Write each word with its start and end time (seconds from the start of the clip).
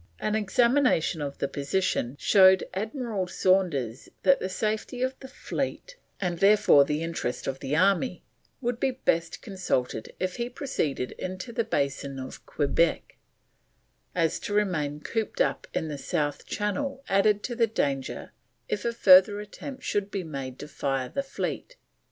An 0.19 0.33
examination 0.33 1.21
of 1.21 1.37
the 1.37 1.47
position 1.47 2.15
showed 2.19 2.67
Admiral 2.73 3.27
Saunders 3.27 4.09
that 4.23 4.39
the 4.39 4.49
safety 4.49 5.03
of 5.03 5.13
the 5.19 5.27
fleet, 5.27 5.95
and 6.19 6.39
therefore 6.39 6.83
the 6.85 7.03
interests 7.03 7.45
of 7.45 7.59
the 7.59 7.75
army, 7.75 8.23
would 8.61 8.79
be 8.79 8.89
best 8.89 9.43
consulted 9.43 10.11
if 10.19 10.37
he 10.37 10.49
proceeded 10.49 11.11
into 11.19 11.51
the 11.53 11.63
Basin 11.63 12.17
of 12.19 12.43
Quebec, 12.47 13.15
as 14.15 14.39
to 14.39 14.55
remain 14.55 15.01
cooped 15.01 15.39
up 15.39 15.67
in 15.71 15.87
the 15.87 15.99
south 15.99 16.47
channel 16.47 17.03
added 17.07 17.43
to 17.43 17.55
the 17.55 17.67
danger 17.67 18.31
if 18.67 18.85
a 18.85 18.93
further 18.93 19.39
attempt 19.39 19.83
should 19.83 20.09
be 20.09 20.23
made 20.23 20.57
to 20.57 20.67
fire 20.67 21.09
the 21.09 21.21
fleet. 21.21 21.75